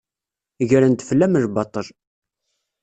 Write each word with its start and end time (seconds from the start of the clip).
Gren-d 0.69 1.01
fell-am 1.09 1.33
lbaṭel. 1.45 1.87